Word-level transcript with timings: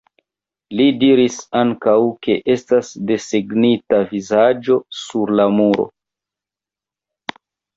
Li 0.77 0.85
diris 1.01 1.35
ankaŭ, 1.59 1.93
ke 2.27 2.37
estas 2.55 2.89
desegnita 3.11 4.01
vizaĝo 4.15 4.79
sur 5.03 5.35
la 5.41 5.47
muro. 5.59 5.87